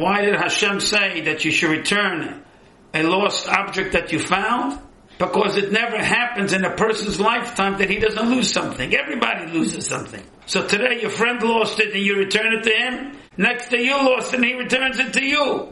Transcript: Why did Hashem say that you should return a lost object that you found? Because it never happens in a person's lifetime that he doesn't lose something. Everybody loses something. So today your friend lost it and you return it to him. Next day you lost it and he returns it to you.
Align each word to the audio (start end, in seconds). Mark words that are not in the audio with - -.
Why 0.00 0.22
did 0.22 0.34
Hashem 0.34 0.80
say 0.80 1.20
that 1.26 1.44
you 1.44 1.50
should 1.50 1.68
return 1.68 2.42
a 2.94 3.02
lost 3.02 3.46
object 3.46 3.92
that 3.92 4.12
you 4.12 4.18
found? 4.18 4.80
Because 5.18 5.58
it 5.58 5.72
never 5.72 5.98
happens 5.98 6.54
in 6.54 6.64
a 6.64 6.74
person's 6.74 7.20
lifetime 7.20 7.76
that 7.76 7.90
he 7.90 7.98
doesn't 7.98 8.30
lose 8.30 8.50
something. 8.50 8.94
Everybody 8.94 9.52
loses 9.52 9.86
something. 9.86 10.22
So 10.46 10.66
today 10.66 11.02
your 11.02 11.10
friend 11.10 11.42
lost 11.42 11.78
it 11.80 11.92
and 11.92 12.02
you 12.02 12.16
return 12.16 12.54
it 12.54 12.62
to 12.62 12.70
him. 12.70 13.12
Next 13.36 13.68
day 13.68 13.82
you 13.84 13.94
lost 13.94 14.32
it 14.32 14.36
and 14.36 14.46
he 14.46 14.54
returns 14.54 14.98
it 14.98 15.12
to 15.12 15.22
you. 15.22 15.68